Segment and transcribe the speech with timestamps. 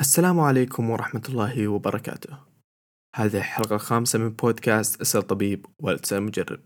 [0.00, 2.38] السلام عليكم ورحمة الله وبركاته.
[3.14, 6.60] هذه الحلقة الخامسة من بودكاست اسأل طبيب ولا تسأل مجرب.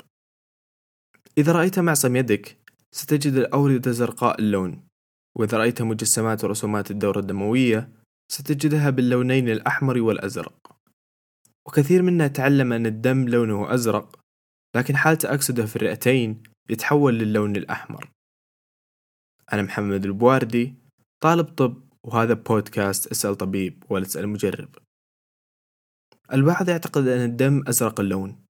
[1.38, 2.58] إذا رأيت معصم يدك
[2.92, 4.86] ستجد الأوردة زرقاء اللون.
[5.36, 7.92] وإذا رأيت مجسمات ورسومات الدورة الدموية
[8.32, 10.76] ستجدها باللونين الأحمر والأزرق.
[11.66, 14.20] وكثير منا تعلم أن الدم لونه أزرق
[14.76, 18.10] لكن حال تأكسده في الرئتين يتحول للون الأحمر.
[19.52, 20.74] أنا محمد البواردي
[21.20, 24.68] طالب طب وهذا بودكاست اسأل طبيب ولا تسأل مجرب.
[26.32, 28.44] البعض يعتقد أن الدم أزرق اللون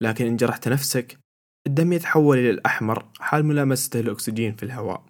[0.00, 1.18] لكن إن جرحت نفسك
[1.66, 5.06] الدم يتحول إلى الأحمر حال ملامسته الأكسجين في الهواء.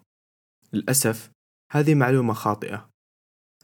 [0.72, 1.30] للأسف
[1.72, 2.90] هذه معلومة خاطئة.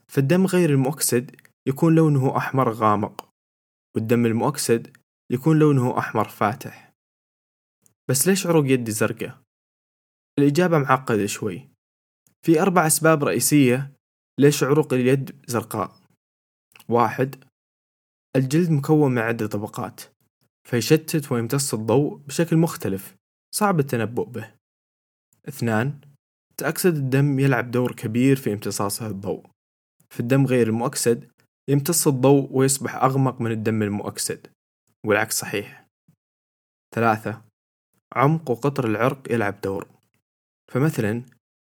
[0.07, 1.35] فالدم غير المؤكسد
[1.67, 3.29] يكون لونه أحمر غامق
[3.95, 4.97] والدم المؤكسد
[5.31, 6.93] يكون لونه أحمر فاتح.
[8.09, 9.41] بس ليش عروق يدي زرقة؟
[10.39, 11.69] الإجابة معقدة شوي.
[12.45, 13.91] في أربع أسباب رئيسية
[14.39, 15.95] ليش عروق اليد زرقاء؟
[16.89, 17.43] واحد
[18.35, 20.01] الجلد مكون من عدة طبقات
[20.67, 23.15] فيشتت ويمتص الضوء بشكل مختلف
[23.55, 24.51] صعب التنبؤ به.
[25.47, 25.99] اثنان
[26.57, 29.45] تأكسد الدم يلعب دور كبير في امتصاصه الضوء.
[30.09, 31.31] في الدم غير المؤكسد
[31.69, 34.47] يمتص الضوء ويصبح أغمق من الدم المؤكسد
[35.05, 35.87] والعكس صحيح.
[36.95, 37.41] ثلاثة
[38.15, 39.87] عمق وقطر العرق يلعب دور.
[40.71, 41.23] فمثلا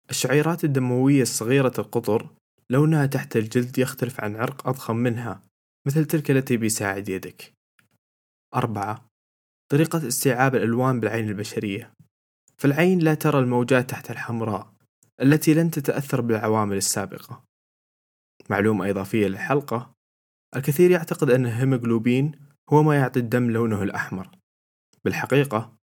[0.10, 2.30] الشعيرات الدموية الصغيرة القطر
[2.72, 5.42] لونها تحت الجلد يختلف عن عرق أضخم منها
[5.88, 7.54] مثل تلك التي بيساعد يدك.
[8.56, 9.06] أربعة
[9.72, 11.94] طريقة استيعاب الألوان بالعين البشرية.
[12.58, 14.74] فالعين لا ترى الموجات تحت الحمراء
[15.22, 17.44] التي لن تتأثر بالعوامل السابقة.
[18.50, 19.94] معلومة إضافية للحلقة
[20.56, 22.32] الكثير يعتقد أن الهيموغلوبين
[22.70, 24.30] هو ما يعطي الدم لونه الأحمر.
[25.06, 25.78] بالحقيقة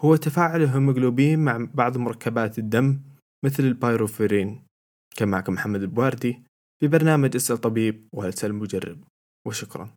[0.00, 3.00] هو تفاعل الهيموغلوبين مع بعض مركبات الدم
[3.44, 4.67] مثل البايروفيرين.
[5.18, 6.42] كان معكم محمد البواردي
[6.80, 9.04] في برنامج اسأل طبيب ولا تسأل مجرب
[9.46, 9.94] وشكرا.